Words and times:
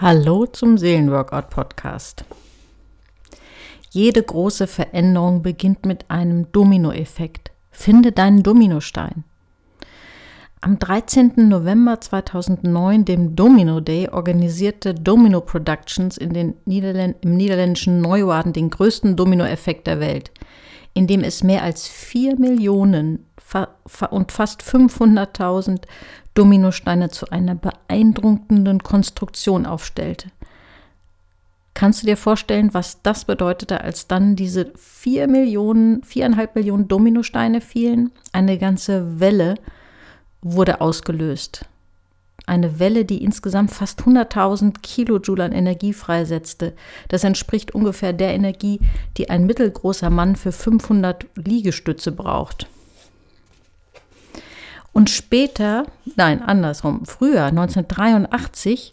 Hallo 0.00 0.46
zum 0.46 0.78
Seelenworkout 0.78 1.50
Podcast. 1.50 2.24
Jede 3.90 4.22
große 4.22 4.68
Veränderung 4.68 5.42
beginnt 5.42 5.86
mit 5.86 6.08
einem 6.08 6.52
Dominoeffekt. 6.52 7.50
Finde 7.72 8.12
deinen 8.12 8.44
Dominostein. 8.44 9.24
Am 10.60 10.78
13. 10.78 11.48
November 11.48 12.00
2009, 12.00 13.06
dem 13.06 13.34
Domino 13.34 13.80
Day, 13.80 14.08
organisierte 14.08 14.94
Domino 14.94 15.40
Productions 15.40 16.16
in 16.16 16.32
den 16.32 16.54
Niederländ 16.64 17.16
im 17.22 17.36
niederländischen 17.36 18.00
Neuwarden 18.00 18.52
den 18.52 18.70
größten 18.70 19.16
Dominoeffekt 19.16 19.88
der 19.88 19.98
Welt, 19.98 20.30
in 20.94 21.08
dem 21.08 21.24
es 21.24 21.42
mehr 21.42 21.64
als 21.64 21.88
4 21.88 22.38
Millionen 22.38 23.26
und 24.10 24.30
fast 24.30 24.62
500.000 24.62 25.80
Dominosteine 26.38 27.10
zu 27.10 27.30
einer 27.30 27.56
beeindruckenden 27.56 28.80
Konstruktion 28.84 29.66
aufstellte. 29.66 30.28
Kannst 31.74 32.02
du 32.02 32.06
dir 32.06 32.16
vorstellen, 32.16 32.74
was 32.74 33.02
das 33.02 33.24
bedeutete, 33.24 33.80
als 33.80 34.06
dann 34.06 34.36
diese 34.36 34.72
vier 34.76 35.26
Millionen, 35.26 36.04
viereinhalb 36.04 36.54
Millionen 36.54 36.86
Dominosteine 36.86 37.60
fielen? 37.60 38.12
Eine 38.32 38.56
ganze 38.56 39.18
Welle 39.18 39.56
wurde 40.40 40.80
ausgelöst. 40.80 41.64
Eine 42.46 42.78
Welle, 42.78 43.04
die 43.04 43.24
insgesamt 43.24 43.72
fast 43.72 44.02
100.000 44.02 44.80
Kilojoule 44.80 45.42
an 45.42 45.52
Energie 45.52 45.92
freisetzte. 45.92 46.74
Das 47.08 47.24
entspricht 47.24 47.74
ungefähr 47.74 48.12
der 48.12 48.32
Energie, 48.32 48.78
die 49.16 49.28
ein 49.28 49.44
mittelgroßer 49.44 50.08
Mann 50.08 50.36
für 50.36 50.52
500 50.52 51.26
Liegestütze 51.34 52.12
braucht. 52.12 52.68
Und 54.92 55.10
später, 55.10 55.86
nein, 56.16 56.42
andersrum, 56.42 57.04
früher, 57.04 57.44
1983, 57.44 58.92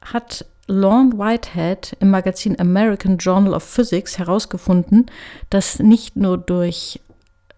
hat 0.00 0.46
Lorne 0.68 1.12
Whitehead 1.12 1.96
im 2.00 2.10
Magazin 2.10 2.58
American 2.58 3.18
Journal 3.18 3.54
of 3.54 3.62
Physics 3.62 4.18
herausgefunden, 4.18 5.06
dass 5.50 5.78
nicht 5.78 6.16
nur 6.16 6.38
durch 6.38 7.00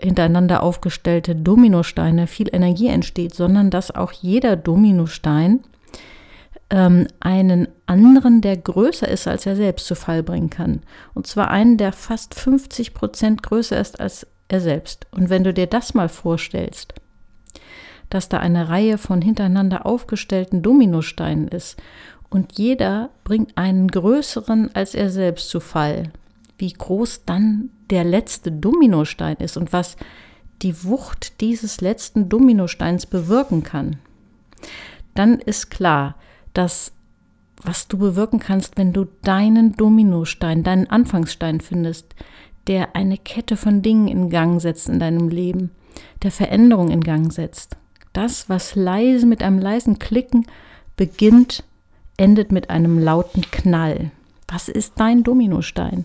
hintereinander 0.00 0.62
aufgestellte 0.62 1.34
Dominosteine 1.34 2.26
viel 2.26 2.48
Energie 2.52 2.88
entsteht, 2.88 3.34
sondern 3.34 3.70
dass 3.70 3.94
auch 3.94 4.12
jeder 4.12 4.56
Dominostein 4.56 5.60
ähm, 6.70 7.08
einen 7.20 7.68
anderen, 7.86 8.40
der 8.40 8.56
größer 8.56 9.08
ist 9.08 9.26
als 9.26 9.46
er 9.46 9.56
selbst, 9.56 9.86
zu 9.86 9.94
Fall 9.94 10.22
bringen 10.22 10.50
kann. 10.50 10.82
Und 11.14 11.26
zwar 11.26 11.50
einen, 11.50 11.78
der 11.78 11.92
fast 11.92 12.34
50 12.34 12.94
Prozent 12.94 13.42
größer 13.42 13.80
ist 13.80 13.98
als 13.98 14.26
er 14.48 14.60
selbst. 14.60 15.06
Und 15.10 15.30
wenn 15.30 15.44
du 15.44 15.52
dir 15.52 15.66
das 15.66 15.94
mal 15.94 16.08
vorstellst, 16.08 16.94
dass 18.10 18.28
da 18.28 18.38
eine 18.38 18.68
Reihe 18.68 18.98
von 18.98 19.22
hintereinander 19.22 19.86
aufgestellten 19.86 20.62
Dominosteinen 20.62 21.48
ist 21.48 21.80
und 22.30 22.58
jeder 22.58 23.10
bringt 23.24 23.56
einen 23.56 23.88
größeren 23.88 24.70
als 24.74 24.94
er 24.94 25.10
selbst 25.10 25.48
zu 25.48 25.60
Fall. 25.60 26.10
Wie 26.58 26.72
groß 26.72 27.24
dann 27.24 27.70
der 27.90 28.04
letzte 28.04 28.52
Dominostein 28.52 29.36
ist 29.36 29.56
und 29.56 29.72
was 29.72 29.96
die 30.62 30.84
Wucht 30.84 31.40
dieses 31.40 31.80
letzten 31.80 32.28
Dominosteins 32.28 33.06
bewirken 33.06 33.62
kann, 33.62 33.96
dann 35.14 35.38
ist 35.38 35.70
klar, 35.70 36.16
dass 36.52 36.92
was 37.64 37.88
du 37.88 37.98
bewirken 37.98 38.38
kannst, 38.38 38.76
wenn 38.76 38.92
du 38.92 39.06
deinen 39.22 39.74
Dominostein, 39.74 40.62
deinen 40.62 40.88
Anfangsstein 40.88 41.60
findest, 41.60 42.14
der 42.68 42.94
eine 42.94 43.18
Kette 43.18 43.56
von 43.56 43.82
Dingen 43.82 44.08
in 44.08 44.30
Gang 44.30 44.60
setzt 44.60 44.88
in 44.88 44.98
deinem 44.98 45.28
Leben, 45.28 45.70
der 46.22 46.30
Veränderung 46.30 46.90
in 46.90 47.00
Gang 47.00 47.32
setzt. 47.32 47.76
Das, 48.18 48.48
was 48.48 48.74
leise 48.74 49.26
mit 49.26 49.44
einem 49.44 49.60
leisen 49.60 50.00
Klicken 50.00 50.44
beginnt, 50.96 51.62
endet 52.16 52.50
mit 52.50 52.68
einem 52.68 52.98
lauten 52.98 53.42
Knall. 53.42 54.10
Was 54.48 54.68
ist 54.68 54.94
dein 54.96 55.22
Dominostein? 55.22 56.04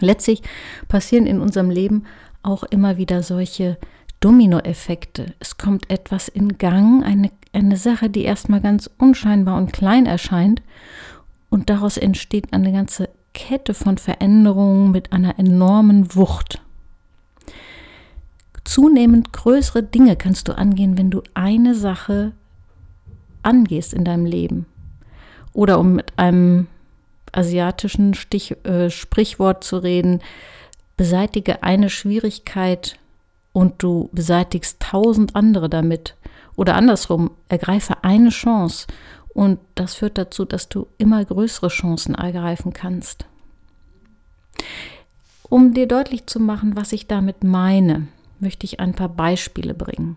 Letztlich 0.00 0.42
passieren 0.88 1.26
in 1.26 1.40
unserem 1.40 1.70
Leben 1.70 2.04
auch 2.42 2.62
immer 2.64 2.98
wieder 2.98 3.22
solche 3.22 3.78
Dominoeffekte. 4.20 5.32
Es 5.40 5.56
kommt 5.56 5.88
etwas 5.88 6.28
in 6.28 6.58
Gang, 6.58 7.02
eine, 7.06 7.30
eine 7.54 7.78
Sache, 7.78 8.10
die 8.10 8.24
erstmal 8.24 8.60
ganz 8.60 8.90
unscheinbar 8.98 9.56
und 9.56 9.72
klein 9.72 10.04
erscheint 10.04 10.60
und 11.48 11.70
daraus 11.70 11.96
entsteht 11.96 12.52
eine 12.52 12.70
ganze 12.70 13.08
Kette 13.32 13.72
von 13.72 13.96
Veränderungen 13.96 14.90
mit 14.90 15.10
einer 15.14 15.38
enormen 15.38 16.14
Wucht. 16.14 16.61
Zunehmend 18.64 19.32
größere 19.32 19.82
Dinge 19.82 20.16
kannst 20.16 20.48
du 20.48 20.56
angehen, 20.56 20.96
wenn 20.96 21.10
du 21.10 21.22
eine 21.34 21.74
Sache 21.74 22.32
angehst 23.42 23.92
in 23.92 24.04
deinem 24.04 24.26
Leben. 24.26 24.66
Oder 25.52 25.78
um 25.78 25.94
mit 25.94 26.18
einem 26.18 26.68
asiatischen 27.32 28.14
Stich, 28.14 28.56
äh, 28.64 28.90
Sprichwort 28.90 29.64
zu 29.64 29.78
reden, 29.78 30.20
beseitige 30.96 31.62
eine 31.62 31.90
Schwierigkeit 31.90 32.98
und 33.52 33.82
du 33.82 34.08
beseitigst 34.12 34.80
tausend 34.80 35.34
andere 35.34 35.68
damit. 35.68 36.16
Oder 36.56 36.74
andersrum, 36.74 37.30
ergreife 37.48 38.04
eine 38.04 38.28
Chance 38.28 38.86
und 39.34 39.58
das 39.74 39.94
führt 39.94 40.18
dazu, 40.18 40.44
dass 40.44 40.68
du 40.68 40.86
immer 40.98 41.24
größere 41.24 41.68
Chancen 41.68 42.14
ergreifen 42.14 42.72
kannst. 42.72 43.26
Um 45.48 45.74
dir 45.74 45.86
deutlich 45.86 46.26
zu 46.26 46.40
machen, 46.40 46.76
was 46.76 46.92
ich 46.92 47.06
damit 47.06 47.44
meine, 47.44 48.08
möchte 48.42 48.66
ich 48.66 48.80
ein 48.80 48.92
paar 48.92 49.08
Beispiele 49.08 49.72
bringen. 49.72 50.16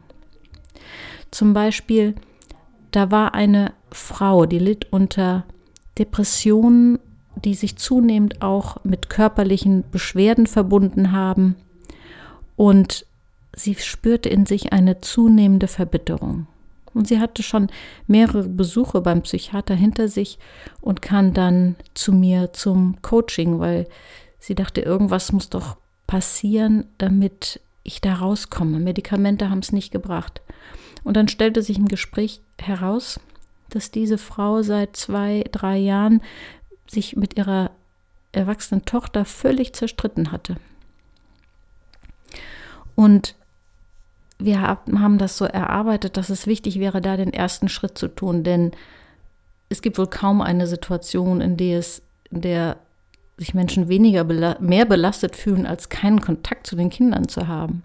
Zum 1.31 1.53
Beispiel, 1.53 2.16
da 2.91 3.12
war 3.12 3.34
eine 3.34 3.74
Frau, 3.91 4.46
die 4.46 4.59
litt 4.59 4.91
unter 4.91 5.46
Depressionen, 5.97 7.00
die 7.35 7.53
sich 7.53 7.78
zunehmend 7.78 8.41
auch 8.41 8.84
mit 8.84 9.09
körperlichen 9.09 9.84
Beschwerden 9.91 10.47
verbunden 10.47 11.12
haben 11.12 11.56
und 12.56 13.06
sie 13.56 13.75
spürte 13.75 14.30
in 14.30 14.46
sich 14.46 14.74
eine 14.74 15.02
zunehmende 15.02 15.68
Verbitterung. 15.68 16.47
Und 16.94 17.09
sie 17.09 17.19
hatte 17.19 17.44
schon 17.44 17.68
mehrere 18.08 18.47
Besuche 18.47 19.02
beim 19.02 19.22
Psychiater 19.22 19.75
hinter 19.75 20.08
sich 20.08 20.40
und 20.80 21.02
kam 21.02 21.34
dann 21.34 21.75
zu 21.94 22.14
mir 22.14 22.53
zum 22.53 23.02
Coaching, 23.02 23.59
weil 23.59 23.88
sie 24.40 24.56
dachte, 24.56 24.80
irgendwas 24.80 25.34
muss 25.34 25.50
doch 25.50 25.75
passieren, 26.08 26.85
damit 26.97 27.59
ich 27.85 28.01
da 28.01 28.16
rauskomme. 28.16 28.79
Medikamente 28.79 29.50
haben 29.50 29.59
es 29.59 29.72
nicht 29.72 29.91
gebracht. 29.91 30.41
Und 31.03 31.16
dann 31.16 31.29
stellte 31.29 31.62
sich 31.62 31.78
im 31.78 31.88
Gespräch 31.88 32.41
heraus, 32.59 33.19
dass 33.69 33.91
diese 33.91 34.18
Frau 34.18 34.62
seit 34.63 34.96
zwei, 34.97 35.46
drei 35.51 35.78
Jahren 35.78 36.22
sich 36.88 37.16
mit 37.16 37.38
ihrer 37.38 37.72
erwachsenen 38.31 38.85
Tochter 38.85 39.23
völlig 39.23 39.73
zerstritten 39.73 40.31
hatte. 40.31 40.57
Und 42.96 43.35
wir 44.38 44.62
haben 44.62 45.17
das 45.17 45.38
so 45.38 45.46
erarbeitet, 45.46 46.17
dass 46.17 46.29
es 46.29 46.47
wichtig 46.47 46.79
wäre, 46.79 47.02
da 47.02 47.16
den 47.17 47.34
ersten 47.34 47.69
Schritt 47.69 47.97
zu 47.97 48.07
tun, 48.07 48.44
denn 48.44 48.72
es 49.69 49.81
gibt 49.81 49.97
wohl 49.97 50.07
kaum 50.07 50.41
eine 50.41 50.67
Situation, 50.67 51.40
in 51.41 51.57
der 51.57 51.79
es, 51.79 52.02
der 52.29 52.78
sich 53.38 53.53
Menschen 53.53 53.90
weniger 53.90 54.23
bela 54.23 54.57
mehr 54.59 54.85
belastet 54.85 55.35
fühlen, 55.35 55.66
als 55.66 55.90
keinen 55.90 56.22
Kontakt 56.22 56.68
zu 56.68 56.75
den 56.75 56.90
Kindern 56.90 57.28
zu 57.28 57.47
haben. 57.47 57.84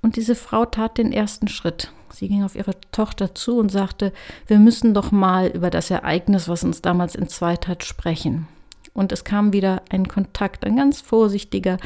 Und 0.00 0.16
diese 0.16 0.34
Frau 0.34 0.64
tat 0.64 0.98
den 0.98 1.12
ersten 1.12 1.48
Schritt. 1.48 1.92
Sie 2.12 2.28
ging 2.28 2.42
auf 2.44 2.54
ihre 2.54 2.74
Tochter 2.90 3.34
zu 3.34 3.58
und 3.58 3.70
sagte, 3.70 4.12
wir 4.46 4.58
müssen 4.58 4.94
doch 4.94 5.12
mal 5.12 5.48
über 5.48 5.70
das 5.70 5.90
Ereignis, 5.90 6.48
was 6.48 6.64
uns 6.64 6.82
damals 6.82 7.14
entzweit 7.14 7.68
hat, 7.68 7.84
sprechen. 7.84 8.48
Und 8.94 9.12
es 9.12 9.24
kam 9.24 9.52
wieder 9.52 9.82
ein 9.88 10.08
Kontakt, 10.08 10.64
ein 10.64 10.76
ganz 10.76 11.00
vorsichtiger 11.00 11.78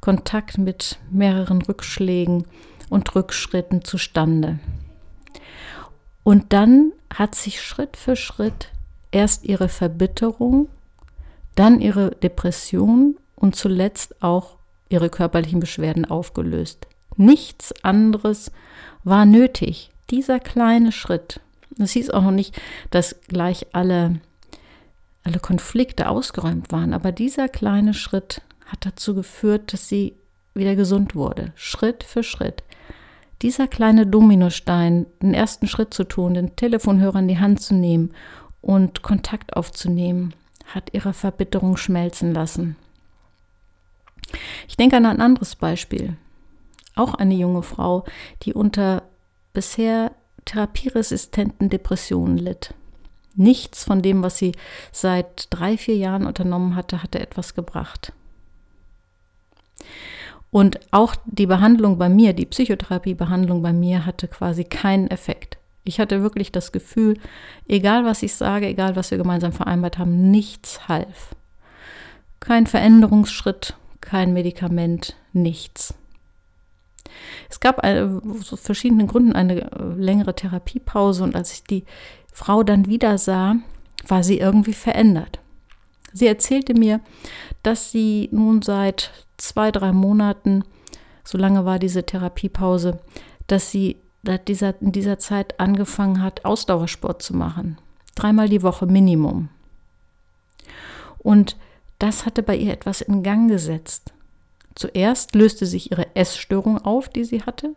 Kontakt 0.00 0.58
mit 0.58 0.98
mehreren 1.10 1.62
Rückschlägen 1.62 2.44
und 2.90 3.14
Rückschritten 3.14 3.84
zustande. 3.84 4.58
Und 6.22 6.52
dann 6.52 6.92
hat 7.12 7.34
sich 7.34 7.62
Schritt 7.62 7.96
für 7.96 8.16
Schritt 8.16 8.68
erst 9.10 9.44
ihre 9.44 9.68
Verbitterung 9.68 10.68
dann 11.60 11.82
ihre 11.82 12.12
Depression 12.12 13.18
und 13.36 13.54
zuletzt 13.54 14.22
auch 14.22 14.56
ihre 14.88 15.10
körperlichen 15.10 15.60
Beschwerden 15.60 16.06
aufgelöst. 16.06 16.86
Nichts 17.16 17.74
anderes 17.84 18.50
war 19.04 19.26
nötig. 19.26 19.90
Dieser 20.08 20.40
kleine 20.40 20.90
Schritt. 20.90 21.40
Es 21.78 21.90
hieß 21.90 22.10
auch 22.10 22.22
noch 22.22 22.30
nicht, 22.30 22.58
dass 22.90 23.20
gleich 23.28 23.66
alle, 23.74 24.20
alle 25.22 25.38
Konflikte 25.38 26.08
ausgeräumt 26.08 26.72
waren, 26.72 26.94
aber 26.94 27.12
dieser 27.12 27.46
kleine 27.50 27.92
Schritt 27.92 28.40
hat 28.64 28.86
dazu 28.86 29.14
geführt, 29.14 29.74
dass 29.74 29.86
sie 29.86 30.14
wieder 30.54 30.76
gesund 30.76 31.14
wurde. 31.14 31.52
Schritt 31.56 32.04
für 32.04 32.22
Schritt. 32.22 32.62
Dieser 33.42 33.68
kleine 33.68 34.06
Dominostein, 34.06 35.04
den 35.20 35.34
ersten 35.34 35.66
Schritt 35.66 35.92
zu 35.92 36.04
tun, 36.04 36.32
den 36.32 36.56
Telefonhörer 36.56 37.18
in 37.18 37.28
die 37.28 37.38
Hand 37.38 37.60
zu 37.60 37.74
nehmen 37.74 38.14
und 38.62 39.02
Kontakt 39.02 39.56
aufzunehmen 39.56 40.32
hat 40.74 40.90
ihre 40.92 41.12
Verbitterung 41.12 41.76
schmelzen 41.76 42.32
lassen. 42.32 42.76
Ich 44.68 44.76
denke 44.76 44.96
an 44.96 45.06
ein 45.06 45.20
anderes 45.20 45.56
Beispiel. 45.56 46.16
Auch 46.94 47.14
eine 47.14 47.34
junge 47.34 47.62
Frau, 47.62 48.04
die 48.42 48.54
unter 48.54 49.02
bisher 49.52 50.12
therapieresistenten 50.44 51.68
Depressionen 51.68 52.38
litt. 52.38 52.74
Nichts 53.34 53.84
von 53.84 54.02
dem, 54.02 54.22
was 54.22 54.38
sie 54.38 54.52
seit 54.92 55.46
drei, 55.50 55.76
vier 55.76 55.96
Jahren 55.96 56.26
unternommen 56.26 56.74
hatte, 56.74 57.02
hatte 57.02 57.20
etwas 57.20 57.54
gebracht. 57.54 58.12
Und 60.50 60.80
auch 60.90 61.14
die 61.26 61.46
Behandlung 61.46 61.96
bei 61.96 62.08
mir, 62.08 62.32
die 62.32 62.46
Psychotherapiebehandlung 62.46 63.62
bei 63.62 63.72
mir 63.72 64.04
hatte 64.04 64.26
quasi 64.26 64.64
keinen 64.64 65.08
Effekt. 65.08 65.59
Ich 65.90 65.98
hatte 65.98 66.22
wirklich 66.22 66.52
das 66.52 66.70
Gefühl, 66.70 67.18
egal 67.66 68.04
was 68.04 68.22
ich 68.22 68.32
sage, 68.34 68.68
egal 68.68 68.94
was 68.94 69.10
wir 69.10 69.18
gemeinsam 69.18 69.50
vereinbart 69.50 69.98
haben, 69.98 70.30
nichts 70.30 70.86
half. 70.86 71.34
Kein 72.38 72.68
Veränderungsschritt, 72.68 73.74
kein 74.00 74.32
Medikament, 74.32 75.16
nichts. 75.32 75.94
Es 77.48 77.58
gab 77.58 77.84
aus 77.84 78.60
verschiedenen 78.60 79.08
Gründen 79.08 79.32
eine 79.32 79.62
äh, 79.62 79.84
längere 79.96 80.36
Therapiepause 80.36 81.24
und 81.24 81.34
als 81.34 81.54
ich 81.54 81.64
die 81.64 81.84
Frau 82.32 82.62
dann 82.62 82.86
wieder 82.86 83.18
sah, 83.18 83.56
war 84.06 84.22
sie 84.22 84.38
irgendwie 84.38 84.74
verändert. 84.74 85.40
Sie 86.12 86.28
erzählte 86.28 86.74
mir, 86.74 87.00
dass 87.64 87.90
sie 87.90 88.28
nun 88.30 88.62
seit 88.62 89.10
zwei, 89.38 89.72
drei 89.72 89.90
Monaten, 89.90 90.62
so 91.24 91.36
lange 91.36 91.64
war 91.64 91.80
diese 91.80 92.06
Therapiepause, 92.06 93.00
dass 93.48 93.72
sie 93.72 93.96
dieser, 94.22 94.80
in 94.80 94.92
dieser 94.92 95.18
Zeit 95.18 95.58
angefangen 95.58 96.22
hat, 96.22 96.44
Ausdauersport 96.44 97.22
zu 97.22 97.34
machen. 97.34 97.78
Dreimal 98.14 98.48
die 98.48 98.62
Woche 98.62 98.86
Minimum. 98.86 99.48
Und 101.18 101.56
das 101.98 102.26
hatte 102.26 102.42
bei 102.42 102.56
ihr 102.56 102.72
etwas 102.72 103.00
in 103.00 103.22
Gang 103.22 103.48
gesetzt. 103.48 104.12
Zuerst 104.74 105.34
löste 105.34 105.66
sich 105.66 105.90
ihre 105.90 106.14
Essstörung 106.14 106.78
auf, 106.78 107.08
die 107.08 107.24
sie 107.24 107.42
hatte, 107.42 107.74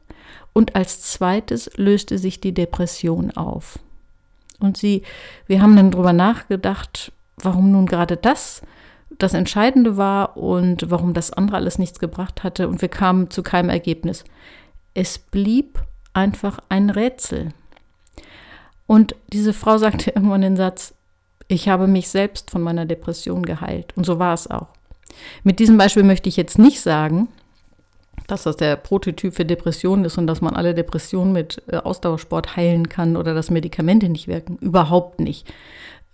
und 0.53 0.75
als 0.75 1.01
zweites 1.01 1.71
löste 1.75 2.17
sich 2.17 2.39
die 2.39 2.53
Depression 2.53 3.31
auf. 3.31 3.79
Und 4.59 4.77
sie, 4.77 5.03
wir 5.47 5.61
haben 5.61 5.75
dann 5.75 5.91
darüber 5.91 6.13
nachgedacht, 6.13 7.11
warum 7.37 7.71
nun 7.71 7.85
gerade 7.85 8.15
das 8.15 8.61
das 9.19 9.33
Entscheidende 9.33 9.97
war 9.97 10.37
und 10.37 10.89
warum 10.89 11.13
das 11.13 11.31
andere 11.31 11.57
alles 11.57 11.77
nichts 11.77 11.99
gebracht 11.99 12.43
hatte. 12.43 12.67
Und 12.67 12.81
wir 12.81 12.89
kamen 12.89 13.29
zu 13.29 13.43
keinem 13.43 13.69
Ergebnis. 13.69 14.23
Es 14.93 15.17
blieb 15.17 15.79
einfach 16.13 16.59
ein 16.69 16.89
Rätsel. 16.89 17.49
Und 18.87 19.15
diese 19.31 19.53
Frau 19.53 19.77
sagte 19.77 20.11
irgendwann 20.15 20.41
den 20.41 20.57
Satz, 20.57 20.93
ich 21.47 21.69
habe 21.69 21.87
mich 21.87 22.07
selbst 22.07 22.51
von 22.51 22.61
meiner 22.61 22.85
Depression 22.85 23.43
geheilt. 23.43 23.93
Und 23.95 24.05
so 24.05 24.19
war 24.19 24.33
es 24.33 24.49
auch. 24.49 24.67
Mit 25.43 25.59
diesem 25.59 25.77
Beispiel 25.77 26.03
möchte 26.03 26.29
ich 26.29 26.37
jetzt 26.37 26.57
nicht 26.57 26.81
sagen, 26.81 27.27
dass 28.27 28.43
das 28.43 28.55
der 28.57 28.75
Prototyp 28.77 29.35
für 29.35 29.45
Depressionen 29.45 30.05
ist 30.05 30.17
und 30.17 30.27
dass 30.27 30.41
man 30.41 30.55
alle 30.55 30.73
Depressionen 30.73 31.33
mit 31.33 31.61
äh, 31.67 31.77
Ausdauersport 31.77 32.55
heilen 32.55 32.89
kann 32.89 33.17
oder 33.17 33.33
dass 33.33 33.51
Medikamente 33.51 34.09
nicht 34.09 34.27
wirken. 34.27 34.57
Überhaupt 34.57 35.19
nicht. 35.19 35.51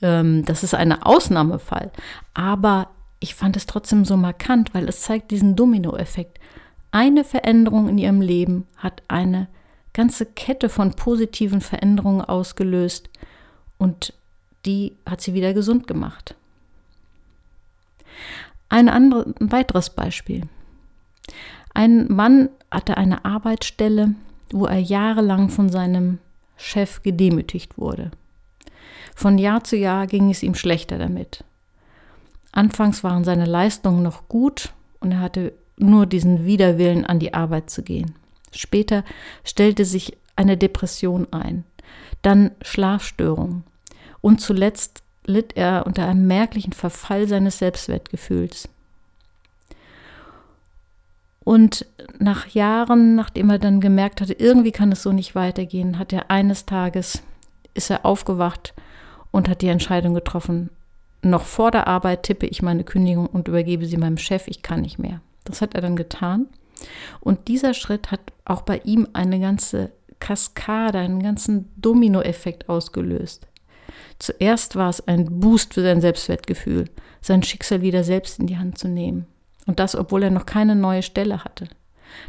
Ähm, 0.01 0.43
das 0.45 0.63
ist 0.63 0.73
ein 0.73 0.91
Ausnahmefall. 0.91 1.91
Aber 2.33 2.89
ich 3.19 3.35
fand 3.35 3.55
es 3.57 3.65
trotzdem 3.65 4.05
so 4.05 4.17
markant, 4.17 4.73
weil 4.73 4.87
es 4.89 5.01
zeigt 5.01 5.31
diesen 5.31 5.55
Dominoeffekt. 5.55 6.39
Eine 6.91 7.23
Veränderung 7.23 7.87
in 7.87 7.97
ihrem 7.97 8.21
Leben 8.21 8.65
hat 8.77 9.03
eine 9.07 9.47
ganze 9.99 10.25
Kette 10.25 10.69
von 10.69 10.93
positiven 10.93 11.59
Veränderungen 11.59 12.21
ausgelöst 12.21 13.09
und 13.77 14.13
die 14.65 14.95
hat 15.05 15.19
sie 15.19 15.33
wieder 15.33 15.53
gesund 15.53 15.87
gemacht. 15.87 16.35
Ein, 18.69 18.87
andere, 18.87 19.33
ein 19.41 19.51
weiteres 19.51 19.89
Beispiel. 19.89 20.43
Ein 21.73 22.07
Mann 22.07 22.47
hatte 22.71 22.95
eine 22.95 23.25
Arbeitsstelle, 23.25 24.15
wo 24.51 24.67
er 24.67 24.79
jahrelang 24.79 25.49
von 25.49 25.67
seinem 25.67 26.19
Chef 26.55 27.03
gedemütigt 27.03 27.77
wurde. 27.77 28.11
Von 29.15 29.37
Jahr 29.37 29.65
zu 29.65 29.75
Jahr 29.75 30.07
ging 30.07 30.29
es 30.31 30.43
ihm 30.43 30.55
schlechter 30.55 30.97
damit. 30.97 31.43
Anfangs 32.53 33.03
waren 33.03 33.25
seine 33.25 33.45
Leistungen 33.45 34.01
noch 34.01 34.29
gut 34.29 34.71
und 35.01 35.11
er 35.11 35.19
hatte 35.19 35.51
nur 35.75 36.05
diesen 36.05 36.45
Widerwillen, 36.45 37.05
an 37.05 37.19
die 37.19 37.33
Arbeit 37.33 37.69
zu 37.69 37.83
gehen. 37.83 38.15
Später 38.51 39.03
stellte 39.43 39.85
sich 39.85 40.17
eine 40.35 40.57
Depression 40.57 41.27
ein, 41.31 41.63
dann 42.21 42.51
Schlafstörungen 42.61 43.63
und 44.21 44.41
zuletzt 44.41 45.03
litt 45.25 45.55
er 45.55 45.85
unter 45.85 46.07
einem 46.07 46.27
merklichen 46.27 46.73
Verfall 46.73 47.27
seines 47.27 47.59
Selbstwertgefühls. 47.59 48.69
Und 51.43 51.85
nach 52.19 52.47
Jahren, 52.47 53.15
nachdem 53.15 53.49
er 53.49 53.59
dann 53.59 53.81
gemerkt 53.81 54.21
hatte, 54.21 54.33
irgendwie 54.33 54.71
kann 54.71 54.91
es 54.91 55.03
so 55.03 55.11
nicht 55.11 55.35
weitergehen, 55.35 55.97
hat 55.97 56.13
er 56.13 56.29
eines 56.29 56.65
Tages, 56.65 57.23
ist 57.73 57.89
er 57.89 58.05
aufgewacht 58.05 58.73
und 59.31 59.49
hat 59.49 59.61
die 59.61 59.67
Entscheidung 59.67 60.13
getroffen, 60.13 60.69
noch 61.21 61.43
vor 61.43 61.71
der 61.71 61.87
Arbeit 61.87 62.23
tippe 62.23 62.45
ich 62.45 62.61
meine 62.61 62.83
Kündigung 62.83 63.25
und 63.27 63.47
übergebe 63.47 63.85
sie 63.85 63.97
meinem 63.97 64.17
Chef, 64.17 64.47
ich 64.47 64.61
kann 64.61 64.81
nicht 64.81 64.99
mehr. 64.99 65.21
Das 65.43 65.61
hat 65.61 65.75
er 65.75 65.81
dann 65.81 65.95
getan. 65.95 66.47
Und 67.19 67.47
dieser 67.47 67.73
Schritt 67.73 68.11
hat 68.11 68.21
auch 68.49 68.61
bei 68.61 68.79
ihm 68.83 69.07
eine 69.13 69.39
ganze 69.39 69.91
Kaskade, 70.19 70.99
einen 70.99 71.23
ganzen 71.23 71.71
Dominoeffekt 71.77 72.67
ausgelöst. 72.67 73.47
Zuerst 74.17 74.75
war 74.75 74.89
es 74.89 75.07
ein 75.07 75.39
Boost 75.39 75.73
für 75.73 75.81
sein 75.81 76.01
Selbstwertgefühl, 76.01 76.85
sein 77.21 77.43
Schicksal 77.43 77.81
wieder 77.81 78.03
selbst 78.03 78.39
in 78.39 78.47
die 78.47 78.57
Hand 78.57 78.77
zu 78.77 78.87
nehmen. 78.87 79.27
Und 79.65 79.79
das, 79.79 79.95
obwohl 79.95 80.23
er 80.23 80.31
noch 80.31 80.45
keine 80.45 80.75
neue 80.75 81.03
Stelle 81.03 81.43
hatte. 81.43 81.69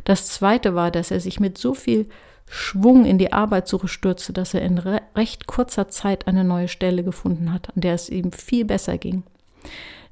Das 0.04 0.28
zweite 0.28 0.74
war, 0.74 0.90
dass 0.90 1.10
er 1.10 1.20
sich 1.20 1.40
mit 1.40 1.58
so 1.58 1.74
viel 1.74 2.08
Schwung 2.46 3.06
in 3.06 3.18
die 3.18 3.32
Arbeitssuche 3.32 3.88
stürzte, 3.88 4.32
dass 4.32 4.54
er 4.54 4.62
in 4.62 4.78
re 4.78 5.00
recht 5.16 5.46
kurzer 5.46 5.88
Zeit 5.88 6.26
eine 6.26 6.44
neue 6.44 6.68
Stelle 6.68 7.02
gefunden 7.02 7.52
hat, 7.52 7.74
an 7.74 7.80
der 7.80 7.94
es 7.94 8.08
ihm 8.08 8.32
viel 8.32 8.64
besser 8.64 8.98
ging. 8.98 9.22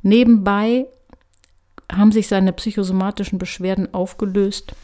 Nebenbei 0.02 0.87
haben 1.93 2.12
sich 2.12 2.28
seine 2.28 2.52
psychosomatischen 2.52 3.38
Beschwerden 3.38 3.93
aufgelöst 3.93 4.75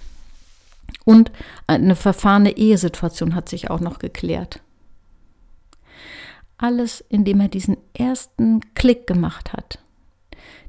und 1.05 1.31
eine 1.67 1.97
verfahrene 1.97 2.57
Ehesituation 2.57 3.35
hat 3.35 3.49
sich 3.49 3.71
auch 3.71 3.81
noch 3.81 3.99
geklärt. 3.99 4.61
Alles, 6.57 7.05
indem 7.09 7.41
er 7.41 7.49
diesen 7.49 7.77
ersten 7.93 8.61
Klick 8.75 9.07
gemacht 9.07 9.53
hat, 9.53 9.79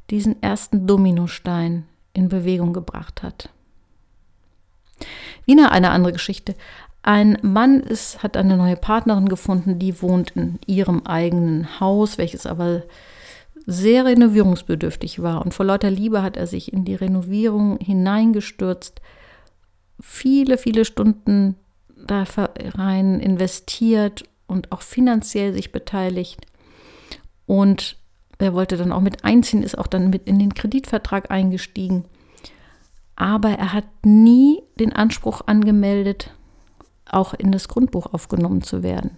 diesen 0.09 0.41
ersten 0.41 0.87
Dominostein 0.87 1.85
in 2.13 2.29
Bewegung 2.29 2.73
gebracht 2.73 3.23
hat. 3.23 3.49
Wieder 5.45 5.71
eine 5.71 5.91
andere 5.91 6.13
Geschichte. 6.13 6.55
Ein 7.03 7.37
Mann 7.43 7.81
ist, 7.81 8.23
hat 8.23 8.35
eine 8.35 8.57
neue 8.57 8.77
Partnerin 8.77 9.29
gefunden, 9.29 9.77
die 9.77 10.01
wohnt 10.01 10.31
in 10.31 10.59
ihrem 10.65 11.05
eigenen 11.05 11.79
Haus, 11.79 12.17
welches 12.17 12.47
aber 12.47 12.83
sehr 13.67 14.05
renovierungsbedürftig 14.05 15.21
war. 15.21 15.43
Und 15.43 15.53
vor 15.53 15.65
lauter 15.65 15.91
Liebe 15.91 16.23
hat 16.23 16.37
er 16.37 16.47
sich 16.47 16.73
in 16.73 16.85
die 16.85 16.95
Renovierung 16.95 17.77
hineingestürzt, 17.79 19.01
viele, 19.99 20.57
viele 20.57 20.85
Stunden 20.85 21.55
da 21.95 22.25
rein 22.57 23.19
investiert 23.19 24.23
und 24.47 24.71
auch 24.71 24.81
finanziell 24.81 25.53
sich 25.53 25.71
beteiligt. 25.71 26.45
Und 27.45 27.97
er 28.37 28.53
wollte 28.53 28.77
dann 28.77 28.91
auch 28.91 29.01
mit 29.01 29.23
einziehen, 29.23 29.63
ist 29.63 29.77
auch 29.77 29.87
dann 29.87 30.09
mit 30.09 30.27
in 30.27 30.39
den 30.39 30.53
Kreditvertrag 30.53 31.31
eingestiegen 31.31 32.05
aber 33.15 33.51
er 33.51 33.73
hat 33.73 33.85
nie 34.03 34.61
den 34.79 34.93
Anspruch 34.93 35.41
angemeldet, 35.45 36.31
auch 37.09 37.33
in 37.33 37.51
das 37.51 37.67
Grundbuch 37.67 38.13
aufgenommen 38.13 38.61
zu 38.61 38.83
werden. 38.83 39.17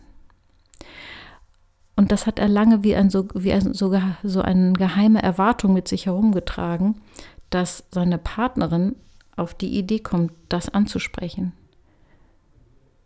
Und 1.96 2.12
das 2.12 2.27
hat 2.27 2.38
er 2.38 2.48
lange 2.48 2.84
wie, 2.84 2.96
ein, 2.96 3.10
so, 3.10 3.27
wie 3.34 3.51
ein, 3.51 3.74
sogar 3.74 4.17
so 4.22 4.41
eine 4.41 4.74
geheime 4.74 5.24
Erwartung 5.24 5.74
mit 5.74 5.88
sich 5.88 6.05
herumgetragen, 6.05 7.01
dass 7.50 7.86
seine 7.89 8.19
Partnerin 8.19 8.96
auf 9.38 9.53
die 9.53 9.77
Idee 9.77 10.00
kommt, 10.00 10.34
das 10.50 10.70
anzusprechen. 10.70 11.53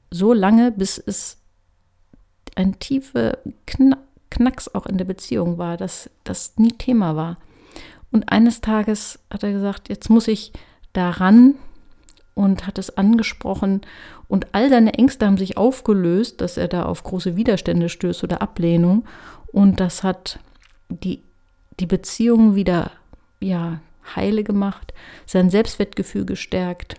So 0.09 0.33
lange, 0.33 0.71
bis 0.71 0.97
es 0.97 1.37
ein 2.55 2.79
tiefer 2.79 3.37
Knacks 4.29 4.73
auch 4.73 4.85
in 4.85 4.97
der 4.97 5.05
Beziehung 5.05 5.57
war, 5.57 5.77
dass 5.77 6.09
das 6.23 6.57
nie 6.57 6.71
Thema 6.71 7.15
war. 7.15 7.37
Und 8.11 8.31
eines 8.31 8.61
Tages 8.61 9.19
hat 9.29 9.43
er 9.43 9.53
gesagt, 9.53 9.89
jetzt 9.89 10.09
muss 10.09 10.27
ich 10.27 10.51
daran 10.93 11.55
und 12.33 12.67
hat 12.67 12.77
es 12.77 12.97
angesprochen. 12.97 13.81
Und 14.27 14.53
all 14.53 14.69
seine 14.69 14.93
Ängste 14.93 15.25
haben 15.25 15.37
sich 15.37 15.57
aufgelöst, 15.57 16.41
dass 16.41 16.57
er 16.57 16.67
da 16.67 16.83
auf 16.83 17.03
große 17.03 17.35
Widerstände 17.35 17.89
stößt 17.89 18.23
oder 18.23 18.41
Ablehnung. 18.41 19.05
Und 19.47 19.79
das 19.79 20.03
hat 20.03 20.39
die, 20.89 21.21
die 21.79 21.85
Beziehung 21.85 22.55
wieder 22.55 22.91
ja, 23.39 23.81
heile 24.15 24.43
gemacht, 24.43 24.93
sein 25.25 25.49
Selbstwertgefühl 25.49 26.25
gestärkt 26.25 26.95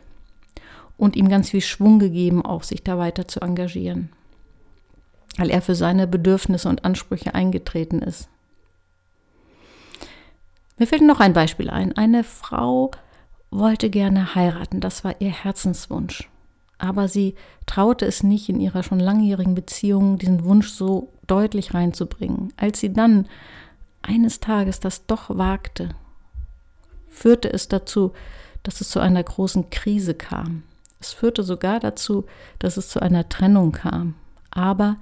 und 0.96 1.16
ihm 1.16 1.28
ganz 1.28 1.50
viel 1.50 1.60
Schwung 1.60 1.98
gegeben, 1.98 2.44
auch 2.44 2.62
sich 2.62 2.82
da 2.82 2.98
weiter 2.98 3.26
zu 3.26 3.40
engagieren, 3.40 4.10
weil 5.36 5.50
er 5.50 5.62
für 5.62 5.74
seine 5.74 6.06
Bedürfnisse 6.06 6.68
und 6.68 6.84
Ansprüche 6.84 7.34
eingetreten 7.34 8.02
ist. 8.02 8.28
Mir 10.78 10.86
fällt 10.86 11.02
noch 11.02 11.20
ein 11.20 11.32
Beispiel 11.32 11.70
ein. 11.70 11.96
Eine 11.96 12.24
Frau 12.24 12.90
wollte 13.50 13.90
gerne 13.90 14.34
heiraten, 14.34 14.80
das 14.80 15.04
war 15.04 15.20
ihr 15.20 15.30
Herzenswunsch. 15.30 16.28
Aber 16.78 17.06
sie 17.06 17.36
traute 17.66 18.06
es 18.06 18.24
nicht 18.24 18.48
in 18.48 18.60
ihrer 18.60 18.82
schon 18.82 18.98
langjährigen 18.98 19.54
Beziehung, 19.54 20.18
diesen 20.18 20.44
Wunsch 20.44 20.68
so 20.68 21.12
deutlich 21.28 21.74
reinzubringen. 21.74 22.52
Als 22.56 22.80
sie 22.80 22.92
dann 22.92 23.28
eines 24.02 24.40
Tages 24.40 24.80
das 24.80 25.06
doch 25.06 25.36
wagte, 25.36 25.90
führte 27.12 27.52
es 27.52 27.68
dazu, 27.68 28.12
dass 28.62 28.80
es 28.80 28.90
zu 28.90 28.98
einer 28.98 29.22
großen 29.22 29.70
Krise 29.70 30.14
kam. 30.14 30.62
Es 31.00 31.12
führte 31.12 31.42
sogar 31.42 31.80
dazu, 31.80 32.26
dass 32.58 32.76
es 32.76 32.88
zu 32.88 33.00
einer 33.00 33.28
Trennung 33.28 33.72
kam. 33.72 34.14
Aber 34.50 34.96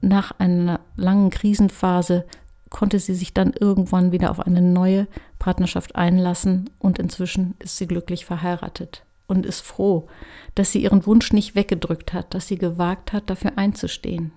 nach 0.00 0.32
einer 0.38 0.80
langen 0.96 1.30
Krisenphase 1.30 2.24
konnte 2.70 2.98
sie 2.98 3.14
sich 3.14 3.32
dann 3.32 3.52
irgendwann 3.52 4.12
wieder 4.12 4.30
auf 4.30 4.40
eine 4.40 4.60
neue 4.60 5.06
Partnerschaft 5.38 5.96
einlassen 5.96 6.70
und 6.78 6.98
inzwischen 6.98 7.54
ist 7.58 7.76
sie 7.76 7.86
glücklich 7.86 8.24
verheiratet 8.24 9.04
und 9.26 9.46
ist 9.46 9.60
froh, 9.60 10.08
dass 10.54 10.72
sie 10.72 10.82
ihren 10.82 11.06
Wunsch 11.06 11.32
nicht 11.32 11.54
weggedrückt 11.54 12.12
hat, 12.12 12.34
dass 12.34 12.48
sie 12.48 12.58
gewagt 12.58 13.12
hat, 13.12 13.30
dafür 13.30 13.52
einzustehen. 13.56 14.32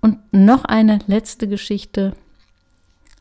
Und 0.00 0.18
noch 0.32 0.64
eine 0.64 0.98
letzte 1.06 1.48
Geschichte. 1.48 2.12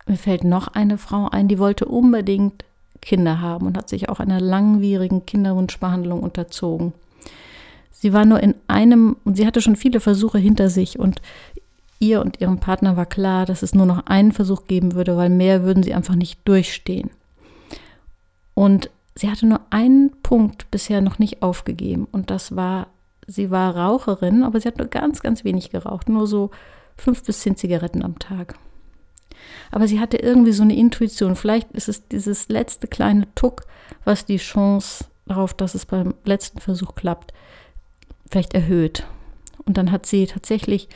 Mir 0.07 0.17
fällt 0.17 0.43
noch 0.43 0.67
eine 0.67 0.97
Frau 0.97 1.27
ein, 1.29 1.47
die 1.47 1.59
wollte 1.59 1.85
unbedingt 1.85 2.63
Kinder 3.01 3.41
haben 3.41 3.67
und 3.67 3.77
hat 3.77 3.89
sich 3.89 4.09
auch 4.09 4.19
einer 4.19 4.39
langwierigen 4.39 5.25
Kinderwunschbehandlung 5.25 6.21
unterzogen. 6.21 6.93
Sie 7.91 8.13
war 8.13 8.25
nur 8.25 8.39
in 8.41 8.55
einem, 8.67 9.15
und 9.23 9.37
sie 9.37 9.47
hatte 9.47 9.61
schon 9.61 9.75
viele 9.75 9.99
Versuche 9.99 10.37
hinter 10.37 10.69
sich 10.69 10.99
und 10.99 11.21
ihr 11.99 12.21
und 12.21 12.41
ihrem 12.41 12.59
Partner 12.59 12.97
war 12.97 13.05
klar, 13.05 13.45
dass 13.45 13.63
es 13.63 13.73
nur 13.73 13.85
noch 13.85 14.05
einen 14.05 14.31
Versuch 14.31 14.67
geben 14.67 14.93
würde, 14.93 15.17
weil 15.17 15.29
mehr 15.29 15.63
würden 15.63 15.81
sie 15.81 15.93
einfach 15.93 16.15
nicht 16.15 16.39
durchstehen. 16.45 17.09
Und 18.53 18.89
sie 19.15 19.29
hatte 19.29 19.45
nur 19.45 19.61
einen 19.69 20.11
Punkt 20.21 20.69
bisher 20.71 21.01
noch 21.01 21.19
nicht 21.19 21.41
aufgegeben 21.41 22.07
und 22.11 22.29
das 22.29 22.55
war, 22.55 22.87
sie 23.27 23.49
war 23.49 23.75
Raucherin, 23.75 24.43
aber 24.43 24.59
sie 24.59 24.67
hat 24.67 24.77
nur 24.77 24.87
ganz, 24.87 25.21
ganz 25.21 25.43
wenig 25.43 25.71
geraucht, 25.71 26.09
nur 26.09 26.27
so 26.27 26.51
fünf 26.97 27.23
bis 27.23 27.41
zehn 27.41 27.55
Zigaretten 27.55 28.03
am 28.03 28.19
Tag. 28.19 28.55
Aber 29.71 29.87
sie 29.87 29.99
hatte 29.99 30.17
irgendwie 30.17 30.51
so 30.51 30.63
eine 30.63 30.75
Intuition. 30.75 31.35
Vielleicht 31.35 31.71
ist 31.71 31.89
es 31.89 32.07
dieses 32.07 32.49
letzte 32.49 32.87
kleine 32.87 33.27
Tuck, 33.35 33.63
was 34.03 34.25
die 34.25 34.37
Chance 34.37 35.05
darauf, 35.25 35.53
dass 35.53 35.75
es 35.75 35.85
beim 35.85 36.13
letzten 36.23 36.59
Versuch 36.59 36.95
klappt, 36.95 37.33
vielleicht 38.29 38.53
erhöht. 38.53 39.05
Und 39.65 39.77
dann 39.77 39.91
hat 39.91 40.05
sie 40.05 40.27
tatsächlich, 40.27 40.87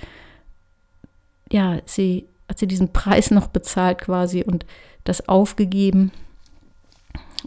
ja, 1.51 1.79
sie 1.86 2.27
hat 2.48 2.59
sie 2.59 2.67
diesen 2.67 2.93
Preis 2.93 3.31
noch 3.31 3.48
bezahlt 3.48 4.00
quasi 4.00 4.43
und 4.43 4.65
das 5.03 5.27
aufgegeben. 5.27 6.12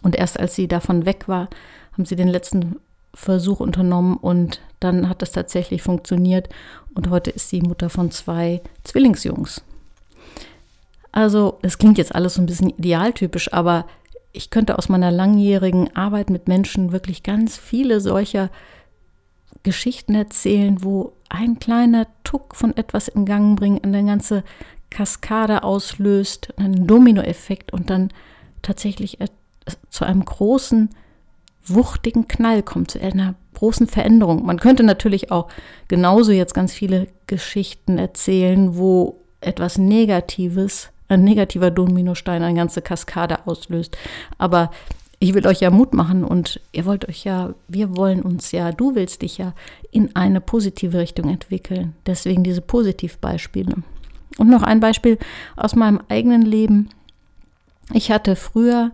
Und 0.02 0.16
erst 0.16 0.38
als 0.38 0.54
sie 0.54 0.68
davon 0.68 1.06
weg 1.06 1.28
war, 1.28 1.48
haben 1.92 2.04
sie 2.04 2.16
den 2.16 2.28
letzten 2.28 2.76
Versuch 3.14 3.60
unternommen 3.60 4.16
und 4.16 4.60
dann 4.80 5.08
hat 5.08 5.22
das 5.22 5.32
tatsächlich 5.32 5.82
funktioniert. 5.82 6.48
Und 6.94 7.10
heute 7.10 7.30
ist 7.30 7.50
sie 7.50 7.60
Mutter 7.60 7.90
von 7.90 8.10
zwei 8.10 8.62
Zwillingsjungs. 8.84 9.62
Also, 11.12 11.58
es 11.62 11.78
klingt 11.78 11.98
jetzt 11.98 12.14
alles 12.14 12.34
so 12.34 12.42
ein 12.42 12.46
bisschen 12.46 12.70
idealtypisch, 12.70 13.52
aber 13.52 13.86
ich 14.32 14.48
könnte 14.50 14.78
aus 14.78 14.88
meiner 14.88 15.10
langjährigen 15.10 15.94
Arbeit 15.94 16.30
mit 16.30 16.48
Menschen 16.48 16.90
wirklich 16.90 17.22
ganz 17.22 17.58
viele 17.58 18.00
solcher 18.00 18.50
Geschichten 19.62 20.14
erzählen, 20.14 20.82
wo 20.82 21.12
ein 21.28 21.58
kleiner 21.58 22.06
Tuck 22.24 22.56
von 22.56 22.76
etwas 22.76 23.08
in 23.08 23.26
Gang 23.26 23.58
bringt, 23.58 23.84
eine 23.84 24.04
ganze 24.04 24.42
Kaskade 24.90 25.62
auslöst, 25.62 26.52
einen 26.56 26.86
Dominoeffekt 26.86 27.72
und 27.72 27.90
dann 27.90 28.08
tatsächlich 28.62 29.18
zu 29.90 30.04
einem 30.04 30.24
großen, 30.24 30.90
wuchtigen 31.64 32.26
Knall 32.26 32.62
kommt, 32.62 32.90
zu 32.90 33.00
einer 33.00 33.34
großen 33.54 33.86
Veränderung. 33.86 34.44
Man 34.44 34.58
könnte 34.58 34.82
natürlich 34.82 35.30
auch 35.30 35.48
genauso 35.88 36.32
jetzt 36.32 36.54
ganz 36.54 36.72
viele 36.72 37.06
Geschichten 37.26 37.98
erzählen, 37.98 38.76
wo 38.76 39.20
etwas 39.40 39.78
Negatives 39.78 40.91
ein 41.08 41.24
negativer 41.24 41.70
Dominostein 41.70 42.42
eine 42.42 42.56
ganze 42.56 42.82
Kaskade 42.82 43.46
auslöst. 43.46 43.96
Aber 44.38 44.70
ich 45.18 45.34
will 45.34 45.46
euch 45.46 45.60
ja 45.60 45.70
Mut 45.70 45.94
machen 45.94 46.24
und 46.24 46.60
ihr 46.72 46.84
wollt 46.84 47.08
euch 47.08 47.24
ja, 47.24 47.54
wir 47.68 47.96
wollen 47.96 48.22
uns 48.22 48.50
ja, 48.50 48.72
du 48.72 48.94
willst 48.94 49.22
dich 49.22 49.38
ja 49.38 49.54
in 49.92 50.16
eine 50.16 50.40
positive 50.40 50.98
Richtung 50.98 51.28
entwickeln. 51.28 51.94
Deswegen 52.06 52.42
diese 52.42 52.60
Positivbeispiele. 52.60 53.76
Und 54.38 54.48
noch 54.48 54.62
ein 54.62 54.80
Beispiel 54.80 55.18
aus 55.56 55.76
meinem 55.76 56.00
eigenen 56.08 56.42
Leben. 56.42 56.88
Ich 57.92 58.10
hatte 58.10 58.34
früher 58.34 58.90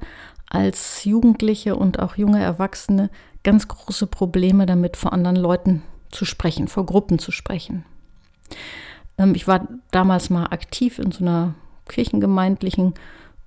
als 0.50 1.04
Jugendliche 1.04 1.76
und 1.76 1.98
auch 1.98 2.16
junge 2.16 2.42
Erwachsene 2.42 3.10
ganz 3.44 3.68
große 3.68 4.06
Probleme 4.06 4.66
damit, 4.66 4.96
vor 4.96 5.12
anderen 5.12 5.36
Leuten 5.36 5.82
zu 6.10 6.24
sprechen, 6.24 6.68
vor 6.68 6.84
Gruppen 6.84 7.18
zu 7.18 7.32
sprechen. 7.32 7.84
Ähm, 9.16 9.34
ich 9.34 9.46
war 9.46 9.66
damals 9.90 10.28
mal 10.28 10.46
aktiv 10.46 10.98
in 10.98 11.12
so 11.12 11.24
einer 11.24 11.54
kirchengemeindlichen 11.88 12.94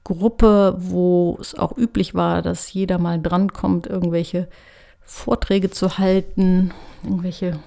Gruppe, 0.03 0.75
wo 0.77 1.38
es 1.39 1.55
auch 1.55 1.77
üblich 1.77 2.15
war, 2.15 2.41
dass 2.41 2.74
jeder 2.74 2.98
mal 2.98 3.21
drankommt, 3.21 3.88
irgendwelche 3.88 4.48
Vorträge 5.01 5.69
zu 5.69 5.98
halten, 5.98 6.71
irgendwelche 7.03 7.60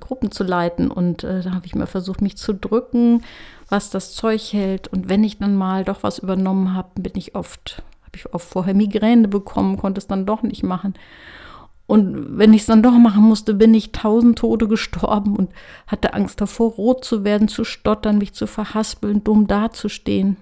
Gruppen 0.00 0.30
zu 0.30 0.44
leiten. 0.44 0.90
Und 0.90 1.24
äh, 1.24 1.42
da 1.42 1.52
habe 1.52 1.66
ich 1.66 1.74
mir 1.74 1.86
versucht, 1.86 2.22
mich 2.22 2.36
zu 2.36 2.54
drücken, 2.54 3.22
was 3.68 3.90
das 3.90 4.14
Zeug 4.14 4.52
hält. 4.52 4.88
Und 4.88 5.08
wenn 5.08 5.24
ich 5.24 5.38
dann 5.38 5.56
mal 5.56 5.84
doch 5.84 6.02
was 6.02 6.18
übernommen 6.18 6.74
habe, 6.74 7.00
bin 7.00 7.12
ich 7.16 7.34
oft, 7.34 7.82
habe 8.02 8.16
ich 8.16 8.32
oft 8.32 8.48
vorher 8.48 8.74
Migräne 8.74 9.28
bekommen, 9.28 9.76
konnte 9.76 9.98
es 9.98 10.06
dann 10.06 10.26
doch 10.26 10.42
nicht 10.42 10.62
machen. 10.62 10.94
Und 11.86 12.38
wenn 12.38 12.54
ich 12.54 12.62
es 12.62 12.66
dann 12.66 12.82
doch 12.82 12.92
machen 12.92 13.22
musste, 13.22 13.54
bin 13.54 13.74
ich 13.74 13.92
tausend 13.92 14.38
Tode 14.38 14.68
gestorben 14.68 15.36
und 15.36 15.50
hatte 15.86 16.14
Angst 16.14 16.40
davor, 16.40 16.72
rot 16.72 17.04
zu 17.04 17.24
werden, 17.24 17.48
zu 17.48 17.64
stottern, 17.64 18.18
mich 18.18 18.32
zu 18.32 18.46
verhaspeln, 18.46 19.22
dumm 19.22 19.46
dazustehen. 19.46 20.38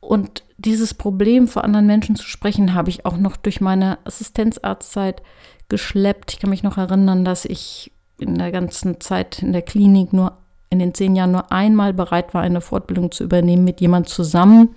Und 0.00 0.44
dieses 0.56 0.94
Problem 0.94 1.46
vor 1.46 1.64
anderen 1.64 1.86
Menschen 1.86 2.16
zu 2.16 2.24
sprechen, 2.24 2.74
habe 2.74 2.90
ich 2.90 3.04
auch 3.04 3.16
noch 3.16 3.36
durch 3.36 3.60
meine 3.60 3.98
Assistenzarztzeit 4.04 5.22
geschleppt. 5.68 6.32
Ich 6.32 6.40
kann 6.40 6.50
mich 6.50 6.62
noch 6.62 6.78
erinnern, 6.78 7.24
dass 7.24 7.44
ich 7.44 7.92
in 8.18 8.36
der 8.36 8.50
ganzen 8.50 9.00
Zeit 9.00 9.42
in 9.42 9.52
der 9.52 9.62
Klinik 9.62 10.12
nur 10.12 10.38
in 10.70 10.78
den 10.78 10.94
zehn 10.94 11.14
Jahren 11.14 11.32
nur 11.32 11.52
einmal 11.52 11.92
bereit 11.92 12.32
war, 12.32 12.42
eine 12.42 12.62
Fortbildung 12.62 13.12
zu 13.12 13.24
übernehmen 13.24 13.64
mit 13.64 13.80
jemand 13.82 14.08
zusammen 14.08 14.70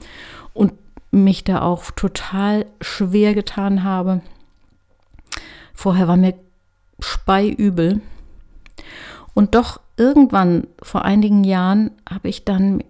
und 0.53 0.73
mich 1.11 1.45
da 1.45 1.61
auch 1.61 1.89
total 1.91 2.65
schwer 2.81 3.33
getan 3.33 3.83
habe. 3.83 4.21
Vorher 5.75 6.07
war 6.07 6.17
mir 6.17 6.33
speiübel. 6.99 8.01
Und 9.33 9.53
doch 9.53 9.81
irgendwann 9.97 10.67
vor 10.81 11.03
einigen 11.03 11.43
Jahren 11.43 11.91
habe 12.09 12.29
ich 12.29 12.45
dann 12.45 12.83